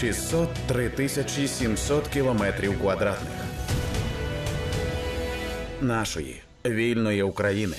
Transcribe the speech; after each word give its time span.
603 0.00 0.88
тисячі 0.88 1.48
700 1.48 2.08
кілометрів 2.08 2.80
квадратних 2.80 3.32
нашої 5.80 6.42
вільної 6.66 7.22
України. 7.22 7.76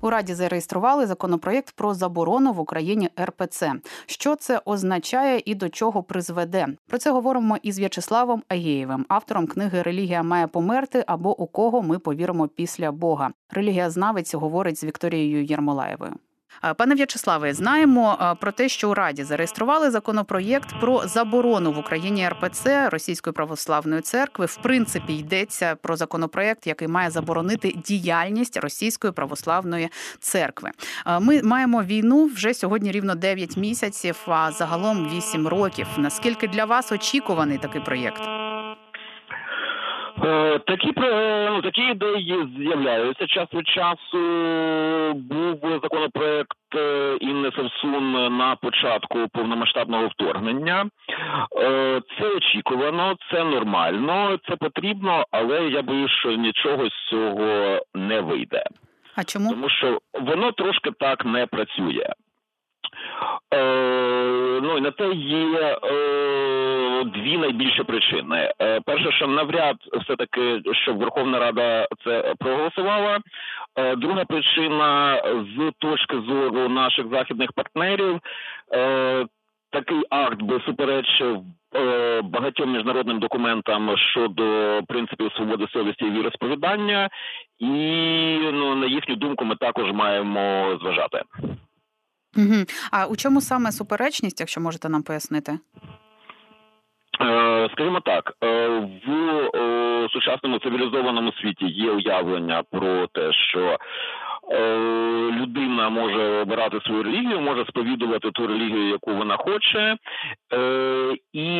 У 0.00 0.10
Раді 0.10 0.34
зареєстрували 0.34 1.06
законопроєкт 1.06 1.70
про 1.70 1.94
заборону 1.94 2.52
в 2.52 2.60
Україні 2.60 3.10
РПЦ. 3.20 3.72
Що 4.06 4.36
це 4.36 4.60
означає 4.64 5.42
і 5.44 5.54
до 5.54 5.68
чого 5.68 6.02
призведе? 6.02 6.66
Про 6.86 6.98
це 6.98 7.10
говоримо 7.10 7.56
із 7.62 7.78
В'ячеславом 7.78 8.42
Агєєвим, 8.48 9.06
автором 9.08 9.46
книги 9.46 9.82
Релігія 9.82 10.22
має 10.22 10.46
померти 10.46 11.04
або 11.06 11.40
у 11.40 11.46
кого 11.46 11.82
ми 11.82 11.98
повіримо 11.98 12.48
після 12.48 12.92
Бога. 12.92 13.30
Релігієзнавець 13.50 14.34
говорить 14.34 14.78
з 14.78 14.84
Вікторією 14.84 15.44
Єрмолаєвою. 15.44 16.12
Пане 16.76 16.94
В'ячеславе, 16.94 17.54
знаємо 17.54 18.36
про 18.40 18.52
те, 18.52 18.68
що 18.68 18.90
у 18.90 18.94
Раді 18.94 19.24
зареєстрували 19.24 19.90
законопроєкт 19.90 20.80
про 20.80 21.06
заборону 21.06 21.72
в 21.72 21.78
Україні 21.78 22.28
РПЦ 22.28 22.88
Російської 22.88 23.34
православної 23.34 24.00
церкви. 24.00 24.46
В 24.46 24.56
принципі, 24.56 25.12
йдеться 25.12 25.76
про 25.82 25.96
законопроєкт, 25.96 26.66
який 26.66 26.88
має 26.88 27.10
заборонити 27.10 27.72
діяльність 27.86 28.56
Російської 28.56 29.12
православної 29.12 29.88
церкви. 30.20 30.70
Ми 31.20 31.42
маємо 31.42 31.82
війну 31.82 32.26
вже 32.26 32.54
сьогодні 32.54 32.92
рівно 32.92 33.14
9 33.14 33.56
місяців, 33.56 34.16
а 34.26 34.52
загалом 34.52 35.10
8 35.16 35.48
років. 35.48 35.86
Наскільки 35.96 36.48
для 36.48 36.64
вас 36.64 36.92
очікуваний 36.92 37.58
такий 37.58 37.80
проєкт? 37.80 38.51
Е, 40.24 40.58
такі 40.58 40.92
ну, 41.50 41.62
такі 41.62 41.82
ідеї 41.82 42.48
з'являються 42.58 43.26
час 43.26 43.48
від 43.54 43.68
часу. 43.68 44.18
Був 45.14 45.80
законопроект 45.82 46.56
е, 46.76 47.16
Інни 47.20 47.50
Савсун 47.56 48.36
на 48.36 48.56
початку 48.56 49.28
повномасштабного 49.32 50.08
вторгнення. 50.08 50.86
Е, 51.60 52.00
це 52.18 52.28
очікувано, 52.36 53.16
це 53.30 53.44
нормально, 53.44 54.38
це 54.48 54.56
потрібно, 54.56 55.24
але 55.30 55.68
я 55.68 55.82
боюсь, 55.82 56.10
що 56.10 56.32
нічого 56.32 56.88
з 56.88 57.08
цього 57.10 57.80
не 57.94 58.20
вийде. 58.20 58.64
А 59.16 59.24
чому 59.24 59.50
тому, 59.50 59.68
що 59.68 59.98
воно 60.14 60.52
трошки 60.52 60.90
так 60.90 61.24
не 61.24 61.46
працює? 61.46 62.06
Е, 63.54 64.60
Ну 64.62 64.78
і 64.78 64.80
на 64.80 64.90
те 64.90 65.08
є 65.12 65.78
е, 65.84 67.04
дві 67.04 67.38
найбільші 67.38 67.82
причини. 67.82 68.52
Е, 68.60 68.80
Перше, 68.80 69.12
що 69.12 69.26
навряд 69.26 69.76
все 70.00 70.16
таки, 70.16 70.62
щоб 70.72 70.98
Верховна 70.98 71.38
Рада 71.38 71.86
це 72.04 72.34
проголосувала. 72.38 73.18
Друга 73.96 74.24
причина 74.24 75.22
з 75.56 75.72
точки 75.78 76.16
зору 76.28 76.68
наших 76.68 77.06
західних 77.08 77.52
партнерів. 77.52 78.20
Такий 79.72 80.02
акт 80.10 80.42
би 80.42 80.60
суперечив 80.66 81.42
е, 81.74 82.20
багатьом 82.22 82.72
міжнародним 82.72 83.18
документам 83.18 83.96
щодо 83.96 84.44
принципів 84.88 85.32
свободи 85.32 85.66
совісті 85.72 86.04
і 86.04 86.10
віросповідання, 86.10 87.08
і 87.58 87.76
ну 88.52 88.74
на 88.74 88.86
їхню 88.86 89.16
думку 89.16 89.44
ми 89.44 89.56
також 89.56 89.92
маємо 89.92 90.78
зважати. 90.82 91.22
Угу. 92.36 92.64
А 92.90 93.06
у 93.06 93.16
чому 93.16 93.40
саме 93.40 93.72
суперечність, 93.72 94.40
якщо 94.40 94.60
можете 94.60 94.88
нам 94.88 95.02
пояснити? 95.02 95.58
Е, 97.20 97.68
скажімо 97.72 98.00
так, 98.00 98.32
е, 98.44 98.68
в 99.06 100.08
сучасному 100.12 100.58
цивілізованому 100.58 101.32
світі 101.32 101.66
є 101.66 101.90
уявлення 101.90 102.62
про 102.70 103.06
те, 103.06 103.32
що 103.32 103.78
е, 104.52 104.68
людина 105.40 105.88
може 105.88 106.40
обирати 106.40 106.80
свою 106.80 107.02
релігію, 107.02 107.40
може 107.40 107.64
сповідувати 107.68 108.30
ту 108.30 108.46
релігію, 108.46 108.88
яку 108.88 109.14
вона 109.14 109.36
хоче, 109.36 109.96
і 111.32 111.54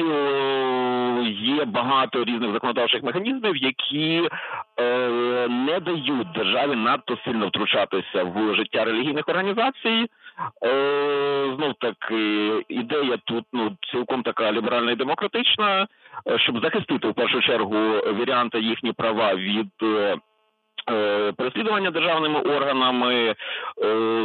є 1.56 1.65
багато 1.65 2.25
різних 2.25 2.53
законодавчих 2.53 3.03
механізмів, 3.03 3.56
які 3.56 4.28
не 5.49 5.81
дають 5.81 6.33
державі 6.34 6.77
надто 6.77 7.19
сильно 7.25 7.49
втручатися 7.49 8.25
в 8.25 8.54
життя 8.54 8.84
релігійних 8.84 9.28
організацій. 9.28 10.06
Знов 11.56 11.75
таки 11.80 12.64
ідея 12.69 13.19
тут 13.25 13.44
ну 13.53 13.76
цілком 13.92 14.22
така 14.22 14.53
ліберальна 14.53 14.92
і 14.92 14.97
демократична, 14.97 15.86
щоб 16.36 16.60
захистити 16.60 17.08
в 17.08 17.14
першу 17.14 17.41
чергу 17.41 17.76
варіанти 18.19 18.60
їхні 18.60 18.92
права 18.92 19.34
від. 19.34 19.69
Переслідування 21.36 21.91
державними 21.91 22.41
органами, 22.41 23.34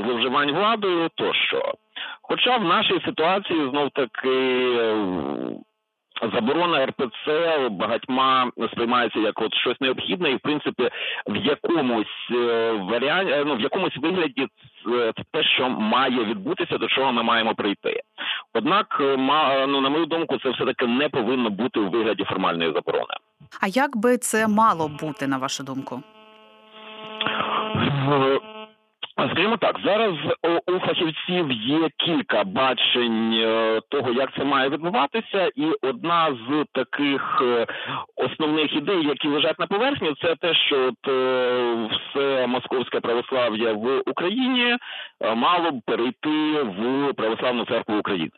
зловживань 0.04 0.52
владою 0.52 1.10
тощо. 1.16 1.74
Хоча 2.22 2.58
в 2.58 2.64
нашій 2.64 3.02
ситуації 3.06 3.70
знов 3.70 3.90
таки 3.90 4.78
заборона 6.22 6.86
РПЦ 6.86 7.70
багатьма 7.72 8.52
сприймається 8.72 9.20
як 9.20 9.42
от 9.42 9.54
щось 9.54 9.82
необхідне, 9.82 10.32
і 10.32 10.36
в 10.36 10.40
принципі 10.40 10.90
в 11.28 11.36
якомусь 11.36 12.30
варіанті, 12.80 13.34
ну 13.46 13.56
в 13.56 13.60
якомусь 13.62 13.98
вигляді 13.98 14.48
це 14.86 15.24
те, 15.32 15.44
що 15.44 15.70
має 15.70 16.24
відбутися, 16.24 16.78
до 16.78 16.88
чого 16.88 17.12
ми 17.12 17.24
маємо 17.24 17.56
прийти. 17.56 18.02
Однак, 18.54 18.98
ну 19.68 19.82
на 19.82 19.90
мою 19.90 20.06
думку, 20.06 20.38
це 20.38 20.50
все 20.50 20.66
таки 20.66 20.88
не 20.88 21.10
повинно 21.10 21.50
бути 21.50 21.80
у 21.80 21.90
вигляді 21.90 22.24
формальної 22.24 22.74
заборони. 22.74 23.14
А 23.62 23.68
як 23.68 23.98
би 23.98 24.18
це 24.18 24.48
мало 24.48 24.88
бути 24.88 25.28
на 25.28 25.38
вашу 25.38 25.64
думку? 25.64 26.04
Скажімо 29.18 29.58
так, 29.58 29.80
зараз 29.86 30.14
у 30.68 30.80
фахівців 30.80 31.52
є 31.52 31.90
кілька 31.98 32.44
бачень 32.44 33.34
е, 33.34 33.82
того, 33.90 34.12
як 34.12 34.30
це 34.38 34.44
має 34.44 34.70
відбуватися, 34.70 35.50
і 35.56 35.66
одна 35.82 36.38
з 36.48 36.66
таких 36.74 37.42
е, 37.42 37.68
основних 38.16 38.76
ідей, 38.76 39.08
які 39.08 39.28
лежать 39.28 39.60
на 39.60 39.68
поверхні, 39.68 40.14
це 40.22 40.36
те, 40.36 40.54
що 40.54 40.88
от 40.88 41.08
е, 41.08 41.90
все 41.92 42.48
московське 42.48 43.00
православ'я 43.00 43.74
в 43.74 44.02
Україні 44.06 44.78
мало 45.36 45.72
б 45.72 45.82
перейти 45.86 46.62
в 46.64 47.14
православну 47.14 47.66
церкву 47.66 47.98
України. 47.98 48.32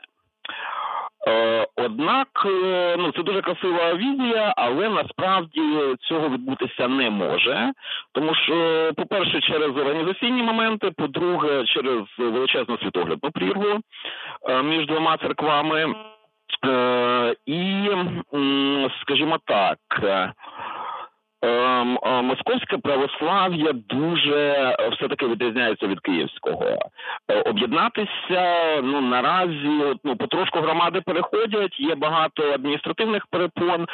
Е, 1.79 1.85
однак 1.85 2.27
е, 2.45 2.95
ну 2.99 3.11
це 3.11 3.23
дуже 3.23 3.41
красива 3.41 3.93
візія, 3.93 4.53
але 4.57 4.89
насправді 4.89 5.61
цього 5.99 6.29
відбутися 6.29 6.87
не 6.87 7.09
може, 7.09 7.71
тому 8.11 8.35
що, 8.35 8.91
по-перше, 8.95 9.41
через 9.41 9.77
організаційні 9.77 10.43
моменти, 10.43 10.91
по-друге, 10.97 11.63
через 11.65 12.03
величезну 12.17 12.77
світоглядну 12.77 13.31
прірву 13.31 13.79
е, 14.49 14.63
між 14.63 14.87
двома 14.87 15.17
церквами, 15.17 15.95
і, 17.45 17.89
скажімо 19.01 19.37
так. 19.45 19.77
Ем, 21.41 21.99
е, 22.03 22.21
московське 22.21 22.77
православ'я 22.77 23.73
дуже 23.73 24.75
все 24.91 25.07
таки 25.07 25.27
відрізняється 25.27 25.87
від 25.87 25.99
київського. 25.99 26.65
Е, 27.27 27.41
об'єднатися 27.41 28.81
ну 28.83 29.01
наразі 29.01 29.97
ну 30.03 30.15
потрошку 30.15 30.59
громади 30.59 31.01
переходять. 31.05 31.79
Є 31.79 31.95
багато 31.95 32.43
адміністративних 32.53 33.27
перепон. 33.27 33.87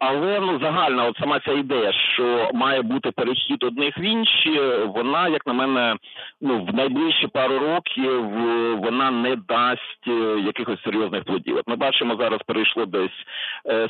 Е, 0.00 0.06
але 0.06 0.40
ну 0.40 0.58
загальна, 0.58 1.06
от 1.06 1.16
сама 1.16 1.40
ця 1.40 1.52
ідея, 1.52 1.92
що 1.92 2.50
має 2.54 2.82
бути 2.82 3.10
перехід 3.10 3.64
одних 3.64 3.98
в 3.98 4.00
інші, 4.00 4.60
вона, 4.86 5.28
як 5.28 5.46
на 5.46 5.52
мене, 5.52 5.96
ну 6.40 6.64
в 6.64 6.74
найближчі 6.74 7.26
пару 7.26 7.58
років 7.58 8.30
вона 8.78 9.10
не 9.10 9.36
дасть 9.36 10.08
е, 10.08 10.40
якихось 10.46 10.82
серйозних 10.82 11.24
плодів. 11.24 11.56
От 11.56 11.68
ми 11.68 11.76
бачимо 11.76 12.16
зараз, 12.20 12.40
перейшло 12.46 12.86
десь 12.86 13.10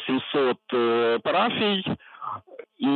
700 0.06 0.56
е, 0.72 0.76
е, 0.76 1.18
парафій. 1.18 1.84
І 2.78 2.86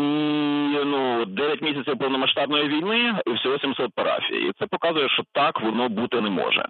ну 0.85 1.25
9 1.25 1.63
місяців 1.63 1.99
повномасштабної 1.99 2.69
війни 2.69 3.15
і 3.27 3.33
всього 3.33 3.59
700 3.59 3.95
парафій. 3.95 4.37
І 4.37 4.53
Це 4.59 4.67
показує, 4.67 5.09
що 5.09 5.23
так 5.33 5.61
воно 5.61 5.89
бути 5.89 6.21
не 6.21 6.31
може. 6.31 6.69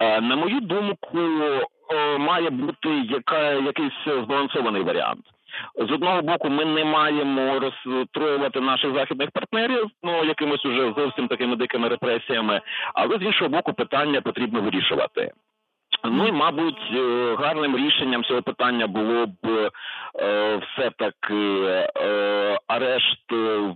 На 0.00 0.36
мою 0.36 0.60
думку, 0.60 1.18
має 2.18 2.50
бути 2.50 2.88
яка 3.10 3.52
якийсь 3.52 4.04
збалансований 4.24 4.82
варіант. 4.82 5.24
З 5.88 5.92
одного 5.92 6.22
боку, 6.22 6.48
ми 6.48 6.64
не 6.64 6.84
маємо 6.84 7.58
розстроювати 7.58 8.60
наших 8.60 8.94
західних 8.94 9.30
партнерів, 9.30 9.86
ну 10.02 10.24
якимось 10.24 10.64
уже 10.64 10.92
зовсім 10.96 11.28
такими 11.28 11.56
дикими 11.56 11.88
репресіями, 11.88 12.60
але 12.94 13.18
з 13.18 13.22
іншого 13.22 13.50
боку, 13.50 13.72
питання 13.72 14.20
потрібно 14.20 14.60
вирішувати. 14.60 15.32
Ну 16.10 16.26
і 16.26 16.32
мабуть, 16.32 16.92
е, 16.94 17.34
гарним 17.38 17.76
рішенням 17.76 18.24
цього 18.24 18.42
питання 18.42 18.86
було 18.86 19.26
б 19.26 19.70
е, 20.20 20.56
все 20.56 20.90
таки 20.98 21.64
е, 21.96 22.58
арешт 22.66 23.32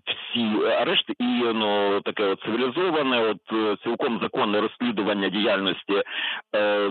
всі 0.07 0.67
арешт 0.81 1.11
і 1.19 1.43
ну 1.55 2.01
таке 2.01 2.25
от 2.25 2.41
цивілізоване, 2.41 3.23
от 3.23 3.81
цілком 3.83 4.21
законне 4.23 4.61
розслідування 4.61 5.29
діяльності 5.29 6.03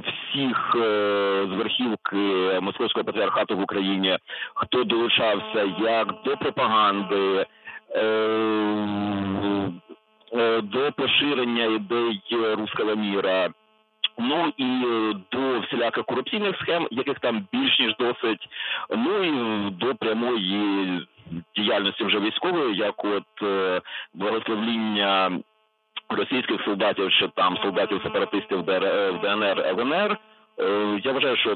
всіх 0.03 0.71
з 1.43 1.55
верхівки 1.57 2.59
московського 2.61 3.03
патріархату 3.03 3.57
в 3.57 3.61
Україні, 3.61 4.17
хто 4.53 4.83
долучався 4.83 5.63
як 5.79 6.07
до 6.25 6.37
пропаганди. 6.37 7.45
До 10.63 10.91
поширення 10.97 11.65
ідей 11.65 12.21
руського 12.57 12.95
міра 12.95 13.49
Ну 14.19 14.53
і 14.57 14.63
е, 14.63 15.13
до 15.31 15.59
всіляких 15.59 16.05
корупційних 16.05 16.55
схем, 16.61 16.87
яких 16.91 17.19
там 17.19 17.47
більш 17.51 17.79
ніж 17.79 17.95
досить, 17.99 18.49
ну 18.89 19.23
і 19.23 19.69
до 19.69 19.95
прямої 19.95 21.07
діяльності 21.55 22.03
вже 22.03 22.19
військової, 22.19 22.75
як 22.75 23.05
от 23.05 23.43
е, 23.43 23.81
благословління 24.13 25.39
російських 26.09 26.61
солдатів 26.65 27.11
чи 27.11 27.27
там 27.27 27.57
солдатів 27.57 28.01
сепаратистів 28.03 28.59
в 28.59 29.19
ДНР 29.21 29.65
ЛНР. 29.67 30.17
Е, 30.59 30.99
я 31.03 31.11
вважаю, 31.11 31.37
що 31.37 31.55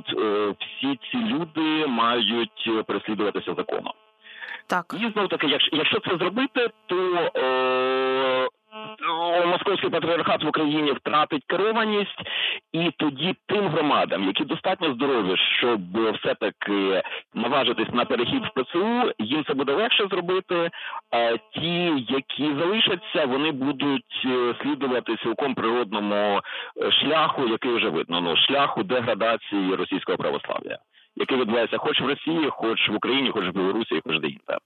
всі 0.59 0.99
ці 1.11 1.17
люди 1.17 1.87
мають 1.87 2.85
переслідуватися 2.87 3.53
законом. 3.53 3.93
Так 4.67 4.85
і 4.93 5.11
знову 5.11 5.27
таки, 5.27 5.47
якщо 5.47 5.75
якщо 5.77 5.99
це 5.99 6.17
зробити, 6.17 6.69
то 6.85 7.15
е, 7.35 8.42
Московський 9.45 9.89
патріархат 9.89 10.43
в 10.43 10.47
Україні 10.47 10.91
втратить 10.91 11.43
керованість, 11.47 12.21
і 12.73 12.91
тоді 12.97 13.35
тим 13.47 13.67
громадам, 13.67 14.23
які 14.23 14.45
достатньо 14.45 14.93
здорові, 14.93 15.35
щоб 15.37 15.81
все 16.17 16.35
таки 16.35 17.03
наважитись 17.33 17.93
на 17.93 18.05
перехід 18.05 18.43
в 18.45 18.61
ПЦУ, 18.61 19.11
їм 19.19 19.43
це 19.47 19.53
буде 19.53 19.73
легше 19.73 20.07
зробити. 20.07 20.69
А 21.11 21.37
ті, 21.53 22.05
які 22.09 22.55
залишаться, 22.59 23.25
вони 23.25 23.51
будуть 23.51 24.25
е, 24.25 24.55
слідувати 24.61 25.15
цілком 25.15 25.55
природному 25.55 26.41
е, 26.77 26.91
шляху, 26.91 27.47
який 27.47 27.71
вже 27.71 27.89
видно 27.89 28.21
ну 28.21 28.37
шляху 28.37 28.83
деградації 28.83 29.75
російського 29.75 30.17
православ'я, 30.17 30.77
який 31.15 31.37
відбувається, 31.37 31.77
хоч 31.77 32.01
в 32.01 32.05
Росії, 32.05 32.49
хоч 32.49 32.89
в 32.89 32.95
Україні, 32.95 33.31
хоч 33.31 33.45
в 33.45 33.51
Білорусі, 33.51 34.01
хоч 34.05 34.19
де 34.19 34.27
інде. 34.27 34.57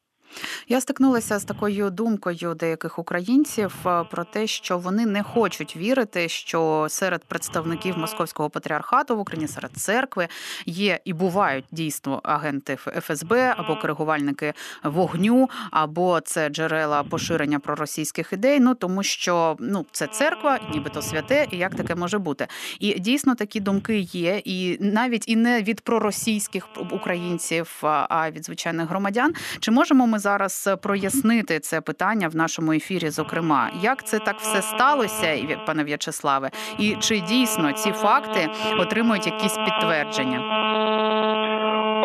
Я 0.68 0.82
стикнулася 0.82 1.40
з 1.40 1.44
такою 1.44 1.90
думкою 1.90 2.54
деяких 2.54 3.00
українців 3.00 3.76
е, 3.86 4.04
про 4.12 4.24
те, 4.24 4.48
що 4.48 4.78
вони 4.78 5.06
не 5.06 5.24
хочуть 5.24 5.76
вірити, 5.76 6.30
що 6.30 6.88
серед 6.90 7.24
представників 7.24 7.98
московського 7.98 8.50
патріархату 8.50 9.18
в 9.18 9.20
Україні 9.20 9.48
серед 9.48 9.72
церкви 9.72 10.28
є 10.66 11.00
і 11.06 11.14
бувають 11.14 11.66
дійсно 11.72 12.22
агенти 12.24 12.76
ФСБ 12.76 13.54
або 13.58 13.76
коригувальники 13.76 14.54
вогню, 14.84 15.50
або 15.72 16.20
це 16.20 16.50
джерела 16.50 17.04
поширення 17.04 17.60
проросійських 17.60 18.34
ідей. 18.34 18.60
Ну 18.60 18.76
тому 18.76 19.04
що 19.04 19.58
ну 19.60 19.86
це 19.92 20.08
церква, 20.08 20.60
нібито 20.74 21.02
святе, 21.02 21.48
і 21.52 21.58
як 21.58 21.76
таке 21.76 21.96
може 21.96 22.18
бути. 22.18 22.48
І 22.80 23.00
дійсно 23.00 23.36
такі 23.36 23.60
думки 23.60 24.00
є, 24.00 24.42
і 24.46 24.78
навіть 24.80 25.28
і 25.28 25.36
не 25.36 25.62
від 25.64 25.82
проросійських 25.82 26.68
українців, 26.92 27.78
а 27.84 28.32
від 28.32 28.46
звичайних 28.46 28.90
громадян. 28.90 29.34
Чи 29.60 29.72
можемо 29.72 30.08
ми? 30.08 30.17
Зараз 30.20 30.70
прояснити 30.82 31.60
це 31.60 31.82
питання 31.82 32.28
в 32.28 32.36
нашому 32.36 32.72
ефірі. 32.72 33.10
Зокрема, 33.10 33.70
як 33.82 34.04
це 34.04 34.20
так 34.20 34.36
все 34.40 34.62
сталося, 34.62 35.38
пане 35.66 35.84
В'ячеславе, 35.84 36.50
і 36.80 36.96
чи 37.00 37.20
дійсно 37.20 37.72
ці 37.72 37.92
факти 37.92 38.50
отримують 38.80 39.26
якісь 39.26 39.58
підтвердження? 39.58 40.40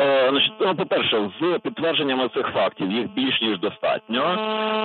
Е, 0.03 0.33
ну, 0.61 0.75
по 0.77 0.87
перше, 0.87 1.31
з 1.41 1.59
підтвердженнями 1.59 2.29
цих 2.35 2.47
фактів 2.55 2.93
їх 2.93 3.11
більш 3.11 3.43
ніж 3.43 3.61
достатньо 3.61 4.23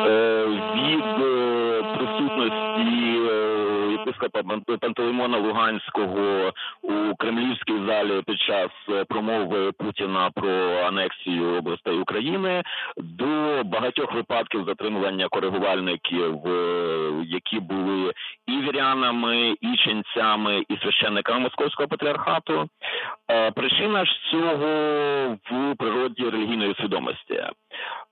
е, 0.07 0.45
від 0.75 1.03
е, 1.03 1.83
присутності 1.97 3.17
єпископа 4.23 4.77
Пантелеймона 4.77 5.37
Луганського 5.37 6.53
у 6.81 7.15
кремлівській 7.15 7.85
залі 7.87 8.21
під 8.25 8.39
час 8.39 8.69
промови 9.07 9.71
Путіна 9.71 10.31
про 10.35 10.49
анексію 10.87 11.57
областей 11.57 11.99
України 11.99 12.63
до 12.97 13.63
багатьох 13.63 14.13
випадків 14.13 14.65
затримування 14.67 15.27
коригувальників, 15.27 16.35
які 17.25 17.59
були 17.59 18.13
і 18.47 18.61
вірянами, 18.61 19.55
і 19.61 19.75
ченцями, 19.77 20.63
і 20.69 20.77
священниками 20.77 21.39
московського 21.39 21.87
патріархату. 21.87 22.69
Причина 23.55 24.05
ж 24.05 24.11
цього 24.31 24.67
в 25.51 25.75
природі 25.75 26.29
релігійної 26.29 26.75
свідомості. 26.79 27.43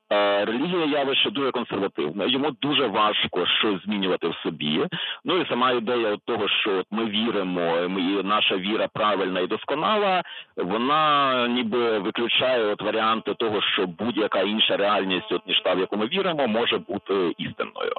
Релігія 0.10 0.86
явище 0.86 1.32
дуже 1.32 1.52
консервативне, 1.52 2.28
йому 2.28 2.52
дуже 2.52 2.88
важко 2.88 3.46
щось 3.46 3.84
змінювати 3.84 4.28
в 4.28 4.36
собі. 4.36 4.86
Ну 5.24 5.38
і 5.38 5.50
сама 5.50 5.72
ідея 5.72 6.18
того, 6.26 6.48
що 6.48 6.78
от 6.78 6.86
ми 6.92 7.06
віримо, 7.06 7.90
ми 7.90 8.24
наша 8.24 8.58
віра 8.58 8.88
правильна 8.94 9.40
і 9.40 9.48
досконала. 9.48 10.24
Вона 10.58 11.48
ніби 11.48 12.00
виключає 12.00 12.66
от 12.66 12.82
варіанти 12.82 13.34
того, 13.34 13.62
що 13.62 13.88
будь-яка 13.88 14.42
інша 14.42 14.78
реальність, 14.78 15.32
от 15.32 15.48
ніж 15.48 15.62
та 15.62 15.74
в 15.74 15.80
яку 15.80 15.98
ми 15.98 16.08
віримо, 16.08 16.48
може 16.48 16.78
бути 16.78 17.34
істинною. 17.38 17.94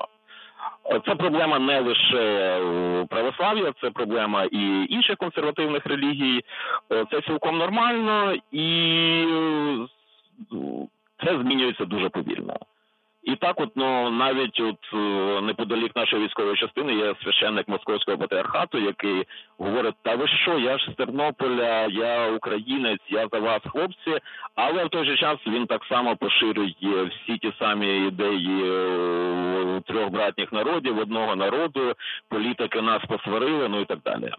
Це 1.06 1.14
проблема 1.14 1.58
не 1.58 1.80
лише 1.80 2.60
православ'я, 3.08 3.72
це 3.80 3.90
проблема 3.90 4.44
і 4.44 4.86
інших 4.88 5.16
консервативних 5.16 5.86
релігій. 5.86 6.40
Це 7.10 7.20
цілком 7.20 7.58
нормально 7.58 8.34
і 8.52 8.66
це 11.26 11.38
змінюється 11.38 11.84
дуже 11.84 12.08
повільно. 12.08 12.56
І 13.22 13.36
так, 13.36 13.60
от 13.60 13.70
ну 13.76 14.10
навіть 14.10 14.60
от 14.60 14.78
е, 14.94 15.40
неподалік 15.40 15.96
нашої 15.96 16.24
військової 16.24 16.56
частини 16.56 16.94
є 16.94 17.14
священник 17.22 17.68
московського 17.68 18.18
патріархату, 18.18 18.78
який 18.78 19.24
говорить: 19.58 19.94
Та 20.02 20.14
ви 20.14 20.28
що? 20.28 20.58
Я 20.58 20.78
ж 20.78 20.90
з 20.92 20.94
Тернополя, 20.94 21.86
я 21.90 22.30
українець, 22.30 23.00
я 23.08 23.28
за 23.32 23.38
вас, 23.38 23.60
хлопці. 23.72 24.18
Але 24.54 24.84
в 24.84 24.88
той 24.88 25.06
же 25.06 25.16
час 25.16 25.36
він 25.46 25.66
так 25.66 25.84
само 25.84 26.16
поширює 26.16 26.74
всі 27.04 27.38
ті 27.38 27.52
самі 27.58 28.06
ідеї 28.06 28.70
е, 28.70 29.80
трьох 29.86 30.10
братніх 30.10 30.52
народів, 30.52 30.98
одного 30.98 31.36
народу, 31.36 31.92
політики 32.28 32.82
нас 32.82 33.02
посварили, 33.08 33.68
ну 33.68 33.80
і 33.80 33.84
так 33.84 33.98
далі. 34.04 34.32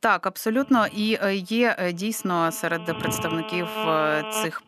Так, 0.00 0.26
абсолютно, 0.26 0.86
і 0.86 1.18
е, 1.22 1.34
є 1.34 1.76
е, 1.78 1.92
дійсно 1.92 2.52
серед 2.52 2.98
представників 2.98 3.66
е, 3.78 4.24
цих 4.42 4.62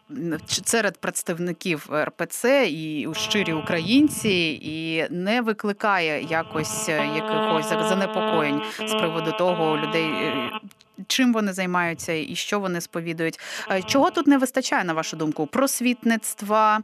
серед 0.64 0.98
представників 0.98 1.88
РПЦ 1.94 2.66
і 2.70 3.08
щирі 3.16 3.52
українці, 3.52 4.60
і 4.62 5.06
не 5.10 5.40
викликає 5.40 6.22
якось 6.22 6.88
якихось 6.88 7.68
занепокоєнь 7.68 8.62
з 8.86 8.94
приводу 8.94 9.32
того 9.32 9.78
людей. 9.78 10.10
Чим 11.06 11.32
вони 11.32 11.52
займаються 11.52 12.12
і 12.12 12.34
що 12.34 12.60
вони 12.60 12.80
сповідують? 12.80 13.40
Чого 13.86 14.10
тут 14.10 14.26
не 14.26 14.38
вистачає, 14.38 14.84
на 14.84 14.92
вашу 14.92 15.16
думку? 15.16 15.46
Просвітництва, 15.46 16.80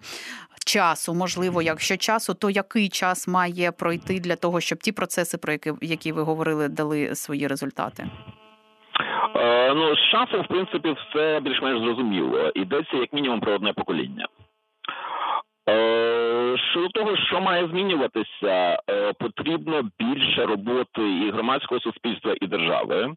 часу? 0.68 1.14
Можливо, 1.14 1.62
якщо 1.62 1.96
часу, 1.96 2.34
то 2.34 2.50
який 2.50 2.88
час 2.88 3.28
має 3.28 3.72
пройти 3.72 4.20
для 4.20 4.36
того, 4.36 4.60
щоб 4.60 4.78
ті 4.78 4.92
процеси, 4.92 5.38
про 5.38 5.52
які 5.52 5.72
які 5.80 6.12
ви 6.12 6.22
говорили, 6.22 6.68
дали 6.68 7.14
свої 7.14 7.46
результати? 7.46 8.10
Е, 9.36 9.74
ну 9.74 9.96
з 9.96 10.10
часом, 10.10 10.42
в 10.42 10.48
принципі, 10.48 10.96
все 10.98 11.40
більш-менш 11.40 11.80
зрозуміло. 11.80 12.52
Йдеться 12.54 12.96
як 12.96 13.12
мінімум 13.12 13.40
про 13.40 13.52
одне 13.52 13.72
покоління. 13.72 14.26
Е, 15.68 16.56
щодо 16.70 16.88
того, 16.88 17.16
що 17.16 17.40
має 17.40 17.68
змінюватися, 17.68 18.78
е, 18.90 19.12
потрібно 19.12 19.82
більше 19.98 20.46
роботи 20.46 21.02
і 21.02 21.30
громадського 21.30 21.80
суспільства, 21.80 22.34
і 22.40 22.46
держави 22.46 23.14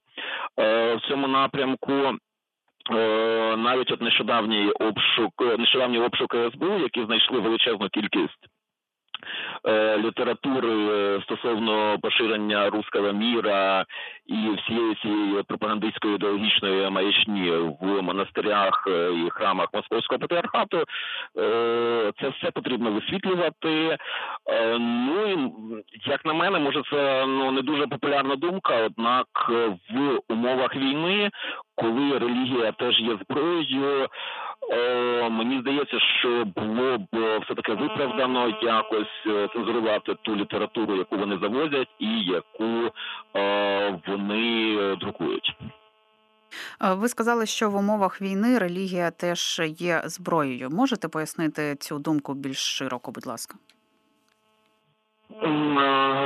в 0.57 0.99
цьому 1.09 1.27
напрямку. 1.27 1.93
Навіть 3.57 3.91
от 3.91 4.01
нещодавній 4.01 4.71
обшук, 4.71 5.57
нещодавній 5.59 5.99
обшук 5.99 6.35
СБУ, 6.53 6.79
які 6.79 7.05
знайшли 7.05 7.39
величезну 7.39 7.89
кількість 7.89 8.47
Е, 9.67 9.97
літератури 9.97 10.69
е, 10.69 11.21
стосовно 11.23 11.99
поширення 12.01 12.69
руского 12.69 13.13
міра 13.13 13.85
і 14.25 14.49
всієї 14.57 14.95
цієї 14.95 15.43
пропагандистської 15.43 16.15
ідеологічної 16.15 16.89
маячні 16.89 17.51
в 17.81 18.01
монастирях 18.01 18.87
е, 18.87 19.11
і 19.11 19.29
храмах 19.29 19.67
московського 19.73 20.19
патріархату, 20.19 20.83
це 22.21 22.29
все 22.29 22.51
потрібно 22.51 22.91
висвітлювати. 22.91 23.97
Ну 24.79 25.27
і 25.27 25.37
як 26.05 26.25
на 26.25 26.33
мене, 26.33 26.59
може 26.59 26.81
це 26.91 27.25
ну 27.25 27.51
не 27.51 27.61
дуже 27.61 27.87
популярна 27.87 28.35
думка 28.35 28.75
однак 28.85 29.27
в 29.89 30.19
умовах 30.29 30.75
війни, 30.75 31.29
коли 31.75 32.17
релігія 32.17 32.71
теж 32.71 32.99
є 32.99 33.17
зброєю. 33.23 34.07
Е, 34.69 35.29
мені 35.29 35.59
здається, 35.61 35.99
що 35.99 36.45
було 36.45 36.97
б 36.97 37.07
е, 37.15 37.39
все 37.39 37.55
таки 37.55 37.73
виправдано 37.73 38.57
якось 38.61 39.25
е, 39.27 39.47
цензурувати 39.53 40.15
ту 40.21 40.35
літературу, 40.35 40.95
яку 40.95 41.17
вони 41.17 41.37
завозять, 41.41 41.87
і 41.99 42.21
яку 42.21 42.91
вони 44.11 44.95
друкують. 44.95 45.55
Ви 46.81 47.07
сказали, 47.07 47.45
що 47.45 47.69
в 47.69 47.75
умовах 47.75 48.21
війни 48.21 48.57
релігія 48.57 49.11
теж 49.11 49.61
є 49.77 50.01
зброєю. 50.05 50.69
Можете 50.69 51.07
пояснити 51.07 51.75
цю 51.75 51.99
думку 51.99 52.33
більш 52.33 52.57
широко, 52.57 53.11
будь 53.11 53.27
ласка? 53.27 53.55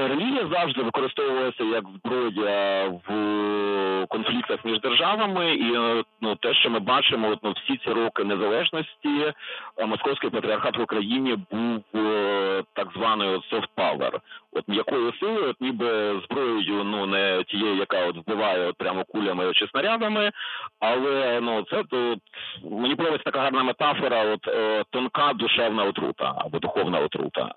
Релігія 0.09 0.47
завжди 0.51 0.81
використовувалася 0.83 1.63
як 1.63 1.85
зброя 1.95 2.87
в 3.07 4.05
конфліктах 4.09 4.65
між 4.65 4.81
державами, 4.81 5.55
і 5.55 5.73
ну 6.21 6.35
те, 6.35 6.53
що 6.53 6.69
ми 6.69 6.79
бачимо, 6.79 7.29
от, 7.29 7.39
ну, 7.43 7.51
всі 7.51 7.77
ці 7.77 7.89
роки 7.89 8.23
незалежності, 8.23 9.33
московський 9.87 10.29
патріархат 10.29 10.77
в 10.77 10.81
Україні 10.81 11.37
був 11.51 11.83
так 12.73 12.87
званою 12.95 13.41
soft 13.51 13.67
power, 13.77 14.19
от 14.67 14.73
м'якою 14.73 15.13
силою, 15.13 15.53
ніби 15.59 16.21
зброєю, 16.25 16.83
ну 16.83 17.05
не 17.05 17.43
тією, 17.43 17.75
яка 17.75 18.05
от 18.05 18.17
вбиває 18.17 18.67
от 18.67 18.77
прямо 18.77 19.03
кулями 19.03 19.53
чи 19.53 19.67
снарядами, 19.67 20.31
але 20.79 21.39
ну 21.41 21.63
це 21.69 21.83
тут 21.83 22.19
мені 22.63 22.95
подобається 22.95 23.31
така 23.31 23.39
гарна 23.39 23.63
метафора, 23.63 24.23
от 24.23 24.41
тонка 24.89 25.33
душевна 25.33 25.83
отрута 25.83 26.33
або 26.37 26.59
духовна 26.59 26.99
отрута. 26.99 27.51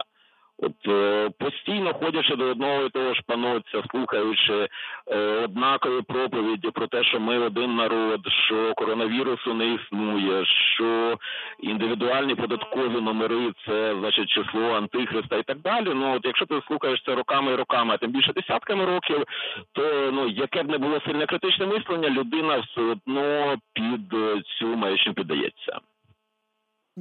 От 0.62 0.88
е, 0.88 1.30
постійно 1.38 1.94
ходячи 1.94 2.36
до 2.36 2.44
одного 2.44 2.84
і 2.84 2.90
того 2.90 3.14
ж 3.14 3.22
панотця, 3.26 3.82
слухаючи 3.90 4.68
е, 5.06 5.18
однакові 5.44 6.02
проповіді 6.02 6.70
про 6.70 6.86
те, 6.86 7.04
що 7.04 7.20
ми 7.20 7.38
один 7.38 7.76
народ, 7.76 8.20
що 8.46 8.74
коронавірусу 8.74 9.54
не 9.54 9.74
існує, 9.74 10.44
що 10.46 11.18
індивідуальні 11.60 12.34
податкові 12.34 13.00
номери 13.00 13.52
це 13.66 13.94
значить 13.98 14.28
число 14.28 14.74
антихриста 14.74 15.36
і 15.36 15.42
так 15.42 15.58
далі. 15.58 15.92
Ну 15.94 16.16
от 16.16 16.24
якщо 16.24 16.46
ти 16.46 16.60
слухаєш 16.66 17.02
це 17.06 17.14
роками 17.14 17.52
і 17.52 17.56
роками, 17.56 17.94
а 17.94 17.98
тим 17.98 18.10
більше 18.10 18.32
десятками 18.32 18.84
років, 18.84 19.24
то 19.72 20.10
ну 20.12 20.28
яке 20.28 20.62
б 20.62 20.70
не 20.70 20.78
було 20.78 21.00
сильне 21.00 21.26
критичне 21.26 21.66
мислення, 21.66 22.10
людина 22.10 22.58
все 22.58 22.80
одно 22.80 23.56
під 23.72 24.14
цю 24.58 24.66
маячню 24.66 25.14
піддається. 25.14 25.80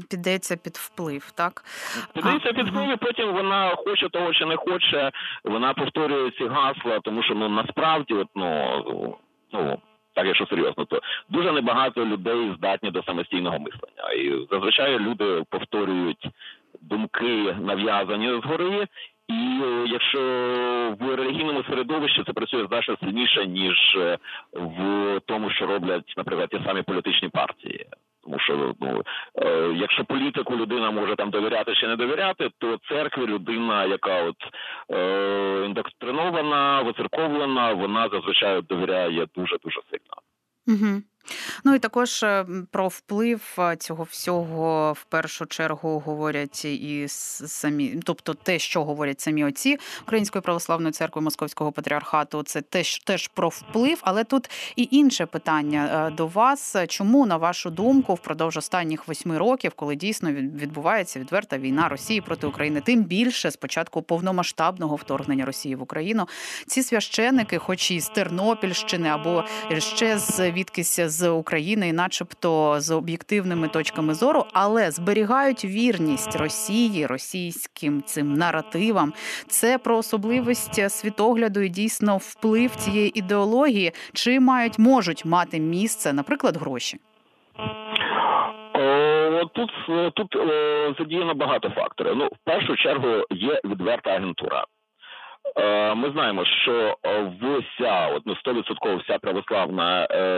Піддається 0.10 0.58
під 0.58 0.74
вплив, 0.74 1.32
так 1.32 1.64
піддається 2.14 2.54
під 2.54 2.68
вплив, 2.68 2.92
і 2.92 2.96
потім 2.96 3.34
вона 3.34 3.76
хоче 3.76 4.10
того, 4.10 4.34
чи 4.34 4.46
не 4.46 4.56
хоче. 4.56 5.12
Вона 5.44 5.74
повторює 5.74 6.32
ці 6.32 6.48
гасла, 6.48 7.00
тому 7.00 7.24
що 7.24 7.36
ну 7.36 7.50
насправді, 7.50 8.14
от 8.14 8.28
ну 8.36 9.18
ну 9.54 9.80
так, 10.14 10.26
якщо 10.26 10.46
серйозно, 10.46 10.86
то 10.86 11.02
дуже 11.30 11.52
небагато 11.52 12.06
людей 12.06 12.54
здатні 12.58 12.92
до 12.92 13.04
самостійного 13.04 13.60
мислення, 13.60 14.12
і 14.16 14.48
зазвичай 14.52 15.00
люди 15.00 15.44
повторюють 15.50 16.28
думки 16.82 17.56
нав'язані 17.62 18.42
згори. 18.44 18.88
І 19.28 19.62
якщо 19.88 20.20
в 21.00 21.16
релігійному 21.16 21.64
середовищі 21.64 22.24
це 22.28 22.34
працює 22.34 22.66
значно 22.68 22.98
сильніше 23.00 23.46
ніж 23.46 23.98
в 24.54 25.20
тому, 25.26 25.50
що 25.50 25.66
роблять, 25.66 26.14
наприклад, 26.18 26.50
ті 26.50 26.62
самі 26.66 26.82
політичні 26.82 27.30
партії. 27.30 27.86
Тому 28.28 28.40
що 28.40 28.76
ну 28.82 29.04
е, 29.36 29.74
якщо 29.76 30.06
політику 30.06 30.56
людина 30.56 30.92
може 30.92 31.16
там 31.16 31.30
довіряти 31.30 31.76
чи 31.76 31.88
не 31.88 31.96
довіряти, 31.96 32.50
то 32.58 32.78
церкві 32.90 33.28
людина, 33.28 33.86
яка 33.86 34.24
от 34.24 34.36
е, 34.92 35.66
індоктринована, 35.66 36.82
вицерковлена, 36.82 37.74
вона 37.74 38.10
зазвичай 38.10 38.62
довіряє 38.62 39.28
дуже 39.36 39.58
дуже 39.64 39.82
сильно. 39.92 40.16
Угу. 40.68 41.02
Ну 41.64 41.76
і 41.76 41.80
також 41.80 42.24
е, 42.24 42.46
про 42.72 42.88
вплив 42.88 43.42
е, 43.60 43.76
цього 43.76 44.04
всього 44.04 44.94
в 44.94 45.04
першу 45.04 45.46
чергу 45.46 46.00
говорять 46.00 46.66
і 46.66 47.06
самі, 47.08 48.00
тобто 48.04 48.34
те, 48.34 48.60
що 48.60 48.84
говорять 48.84 49.22
самі 49.22 49.46
отці 49.46 49.78
Української 50.04 50.42
православної 50.42 50.92
церкви 50.92 51.22
Московського 51.22 51.72
патріархату, 51.72 52.44
це 52.44 52.62
теж 52.62 53.00
теж 53.00 53.28
про 53.28 53.50
вплив, 53.50 53.98
але 54.02 54.24
тут 54.24 54.50
і 54.76 54.88
інше 54.92 55.26
питання 55.26 56.08
е, 56.08 56.16
до 56.16 56.28
вас. 56.28 56.76
Чому 56.88 57.26
на 57.26 57.38
вашу 57.38 57.70
думку 57.70 58.14
впродовж 58.14 58.58
останніх 58.58 59.08
восьми 59.08 59.38
років, 59.38 59.72
коли 59.76 59.96
дійсно 59.96 60.32
відбувається 60.32 61.20
відверта 61.20 61.58
війна 61.58 61.90
Росії 61.90 62.22
проти 62.22 62.48
України, 62.48 62.82
тим 62.82 63.04
більше 63.04 63.52
спочатку 63.52 64.02
повномасштабного 64.02 64.96
вторгнення 64.96 65.46
Росії 65.46 65.76
в 65.76 65.82
Україну, 65.82 66.28
ці 66.68 66.84
священики, 66.84 67.58
хоч 67.58 67.92
і 67.92 68.00
з 68.00 68.10
Тернопільщини 68.10 69.10
або 69.10 69.44
ще 69.80 70.20
звідкись 70.20 71.00
з 71.00 71.17
України, 71.24 71.88
і 71.88 71.94
начебто 71.94 72.76
з 72.80 72.92
об'єктивними 72.92 73.68
точками 73.68 74.14
зору, 74.14 74.46
але 74.54 74.92
зберігають 74.92 75.66
вірність 75.66 76.36
Росії, 76.36 77.06
російським 77.06 78.02
цим 78.02 78.34
наративам. 78.34 79.14
Це 79.48 79.78
про 79.78 79.98
особливість 79.98 80.92
світогляду 80.92 81.60
і 81.60 81.70
дійсно 81.70 82.18
вплив 82.18 82.76
цієї 82.76 83.20
ідеології, 83.20 83.92
чи 84.14 84.40
мають 84.40 84.80
можуть 84.80 85.26
мати 85.26 85.60
місце, 85.60 86.14
наприклад, 86.14 86.58
гроші. 86.58 86.98
Тут 89.54 89.72
тут 90.16 90.36
задіяно 91.00 91.34
багато 91.34 91.70
факторів. 91.70 92.16
Ну, 92.16 92.26
в 92.26 92.38
першу 92.46 92.76
чергу 92.76 93.08
є 93.30 93.62
відверта 93.66 94.10
агентура. 94.10 94.66
Е, 95.58 95.96
ми 95.96 96.12
знаємо, 96.12 96.46
що 96.46 96.98
е, 97.06 97.32
вся 97.42 98.20
ну 98.26 98.36
100% 98.46 99.04
вся 99.04 99.18
православна 99.20 100.08
е, 100.12 100.30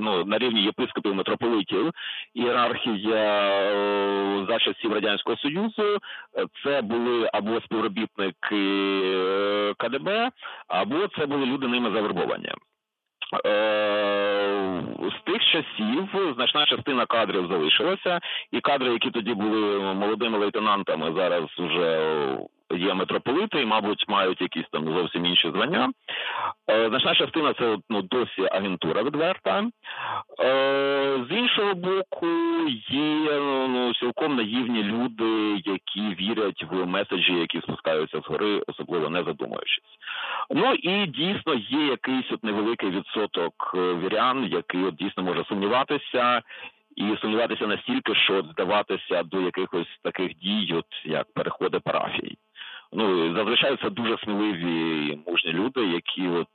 ну 0.00 0.24
на 0.24 0.38
рівні 0.38 0.62
єпископів 0.62 1.14
митрополитів 1.14 1.90
ієрархія 2.34 3.60
за 4.48 4.58
часів 4.58 4.92
радянського 4.92 5.36
союзу. 5.36 5.98
Це 6.64 6.82
були 6.82 7.30
або 7.32 7.60
співробітники 7.60 8.64
КДБ, 9.78 10.30
або 10.68 11.08
це 11.18 11.26
були 11.26 11.46
люди 11.46 11.66
ними 11.68 11.90
завербовані. 11.90 12.52
З 15.10 15.24
тих 15.26 15.44
часів 15.44 16.34
значна 16.36 16.66
частина 16.66 17.06
кадрів 17.06 17.46
залишилася, 17.50 18.20
і 18.52 18.60
кадри, 18.60 18.92
які 18.92 19.10
тоді 19.10 19.34
були 19.34 19.94
молодими 19.94 20.38
лейтенантами, 20.38 21.12
зараз 21.16 21.44
вже 21.58 22.36
є 22.74 22.94
митрополити, 22.94 23.62
і, 23.62 23.66
мабуть, 23.66 24.04
мають 24.08 24.40
якісь 24.40 24.68
там 24.72 24.84
зовсім 24.84 25.26
інші 25.26 25.50
звання. 25.50 25.92
Е, 26.70 26.88
значна 26.88 27.14
частина 27.14 27.54
це 27.54 27.76
ну, 27.90 28.02
досі 28.02 28.48
агентура 28.52 29.02
відверта. 29.02 29.64
Е, 30.40 31.24
з 31.30 31.36
іншого 31.36 31.74
боку, 31.74 32.26
є 32.88 33.40
ну, 33.68 33.94
цілком 33.94 34.36
наївні 34.36 34.82
люди, 34.82 35.62
які 35.64 36.00
вірять 36.00 36.64
в 36.70 36.86
меседжі, 36.86 37.32
які 37.32 37.60
спускаються 37.60 38.20
згори, 38.20 38.62
особливо 38.66 39.08
не 39.10 39.22
задумуючись. 39.22 39.84
Ну 40.50 40.74
і 40.74 41.06
дійсно 41.06 41.54
є 41.54 41.86
якийсь 41.86 42.32
от 42.32 42.44
невеликий 42.44 42.90
відсоток 42.90 43.72
е, 43.74 43.94
вірян, 43.94 44.44
який 44.44 44.84
от 44.84 44.94
дійсно 44.94 45.22
може 45.22 45.44
сумніватися. 45.44 46.42
І 46.96 47.16
сумніватися 47.20 47.66
настільки, 47.66 48.14
що 48.14 48.42
здаватися 48.42 49.22
до 49.22 49.40
якихось 49.40 49.98
таких 50.02 50.34
дій, 50.36 50.74
от 50.74 50.86
як 51.04 51.32
переходи 51.34 51.80
парафій 51.80 52.36
ну 52.96 53.34
зазвичай 53.34 53.76
це 53.82 53.90
дуже 53.90 54.18
сміливі 54.18 55.06
і 55.06 55.30
мужні 55.30 55.52
люди, 55.52 55.86
які 55.86 56.28
от 56.28 56.48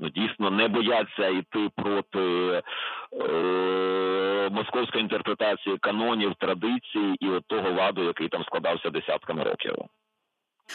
ну 0.00 0.08
дійсно 0.08 0.50
не 0.50 0.68
бояться 0.68 1.28
йти 1.28 1.70
проти 1.76 2.62
е, 3.12 4.48
московської 4.50 5.02
інтерпретації 5.02 5.78
канонів, 5.78 6.34
традицій 6.34 7.16
і 7.20 7.28
от 7.28 7.44
того 7.46 7.70
ладу, 7.70 8.04
який 8.04 8.28
там 8.28 8.44
складався 8.44 8.90
десятками 8.90 9.42
років. 9.42 9.74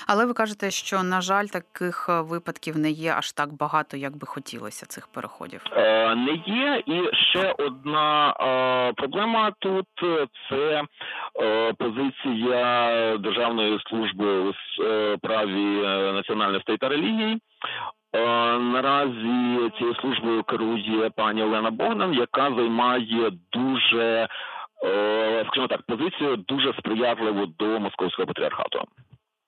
Але 0.07 0.25
ви 0.25 0.33
кажете, 0.33 0.71
що 0.71 1.03
на 1.03 1.21
жаль, 1.21 1.45
таких 1.45 2.09
е, 2.09 2.21
випадків 2.21 2.77
не 2.77 2.91
є 2.91 3.13
аж 3.17 3.31
так 3.31 3.53
багато, 3.53 3.97
як 3.97 4.17
би 4.17 4.27
хотілося 4.27 4.85
цих 4.85 5.07
переходів. 5.07 5.61
Е, 5.71 6.15
Не 6.15 6.31
є 6.45 6.83
і 6.85 7.15
ще 7.15 7.55
одна 7.57 8.29
е, 8.39 8.93
проблема 8.93 9.51
тут 9.59 9.85
це 10.49 10.83
е, 11.41 11.73
позиція 11.73 13.17
Державної 13.17 13.79
служби 13.89 14.53
справі 15.17 15.81
е, 15.85 16.13
національностей 16.13 16.77
та 16.77 16.89
релігій. 16.89 17.37
Е, 18.13 18.19
наразі 18.59 19.71
цією 19.77 19.95
службою 20.01 20.43
керує 20.43 21.09
пані 21.09 21.43
Олена 21.43 21.71
Богдан, 21.71 22.13
яка 22.13 22.41
займає 22.55 23.31
дуже 23.51 24.27
скажімо 25.47 25.67
так 25.67 25.81
позицію 25.81 26.37
дуже 26.37 26.73
сприятливу 26.73 27.45
до 27.45 27.79
московського 27.79 28.25
патріархату. 28.27 28.83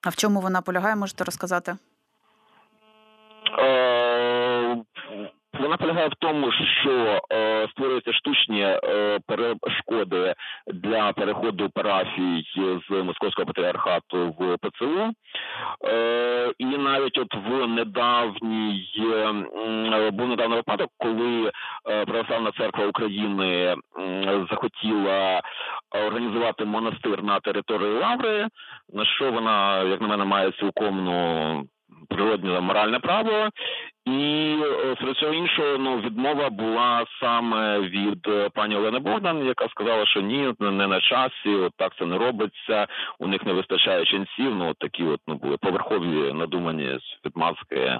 А 0.04 0.10
в 0.10 0.16
чому 0.16 0.42
вона 0.42 0.62
полягає, 0.62 0.96
можете 0.96 1.24
розказати? 1.24 1.78
Е, 3.60 4.78
вона 5.62 5.78
полягає 5.78 6.08
в 6.08 6.16
тому, 6.20 6.52
що 6.82 7.22
е, 7.32 7.68
створюються 7.72 8.14
штучні 8.14 8.62
е, 8.62 9.20
перешкоди 9.28 10.34
для 10.68 11.14
переходу 11.14 11.70
парафій 11.70 12.46
з 12.90 13.04
московського 13.04 13.46
патріархату 13.46 14.36
в 14.40 14.58
ПЦУ, 14.58 15.12
е, 15.86 16.54
і 16.58 16.66
навіть 16.66 17.18
от 17.18 17.36
в 17.36 17.68
недавній 17.68 18.90
е, 19.00 20.12
був 20.12 20.28
недавній 20.28 20.56
випадок, 20.56 20.90
коли 20.98 21.52
е, 21.90 22.06
православна 22.06 22.52
церква 22.52 22.86
України 22.86 23.76
захотіла 24.50 25.42
організувати 25.92 26.66
монастир 26.66 27.24
на 27.24 27.40
території 27.40 27.94
Лаври, 27.94 28.48
на 28.94 29.06
що 29.06 29.32
вона, 29.32 29.84
як 29.84 30.02
на 30.02 30.08
мене, 30.08 30.26
має 30.26 30.52
цілком 30.52 31.06
ну, 31.06 31.66
природне 32.10 32.60
моральне 32.60 33.00
право. 33.00 33.50
І 34.06 34.56
е, 34.64 34.96
серед 35.00 35.16
цього 35.18 35.34
іншого 35.34 35.78
ну 35.78 36.00
відмова 36.00 36.50
була 36.50 37.06
саме 37.20 37.80
від 37.80 38.28
е, 38.28 38.50
пані 38.50 38.76
Олени 38.76 39.00
Богдан, 39.00 39.46
яка 39.46 39.68
сказала, 39.70 40.06
що 40.06 40.22
ні, 40.22 40.54
не 40.60 40.88
на 40.88 41.02
часі, 41.02 41.50
от 41.50 41.74
так 41.78 41.96
це 42.00 42.06
не 42.06 42.18
робиться. 42.18 42.88
У 43.20 43.28
них 43.28 43.46
не 43.46 43.54
вистачає 43.54 44.06
ченців. 44.06 44.56
Ну 44.56 44.70
от 44.70 44.78
такі, 44.78 45.04
от 45.04 45.20
ну 45.28 45.36
були 45.36 45.58
поверхові 45.58 46.34
надумані 46.34 47.00
відмазки. 47.26 48.00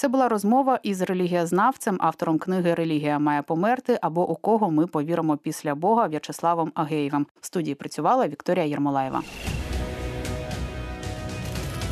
Це 0.00 0.08
була 0.08 0.28
розмова 0.28 0.80
із 0.82 1.00
релігієзнавцем, 1.02 1.96
автором 2.00 2.38
книги 2.38 2.74
Релігія 2.74 3.18
має 3.18 3.42
померти 3.42 3.98
або 4.02 4.30
у 4.30 4.34
кого 4.34 4.70
ми 4.70 4.86
повіримо 4.86 5.36
після 5.36 5.74
Бога 5.74 6.06
В'ячеславом 6.06 6.72
Агеєвим. 6.74 7.26
В 7.40 7.46
студії 7.46 7.74
працювала 7.74 8.28
Вікторія 8.28 8.64
Єрмолаєва. 8.64 9.22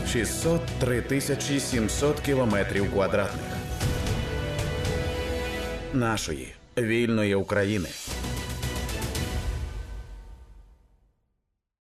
603 0.07 1.03
тисячі 1.03 1.61
700 1.61 2.21
кілометрів 2.21 2.93
квадратних 2.93 3.57
нашої 5.93 6.55
вільної 6.79 7.35
України. 7.35 7.89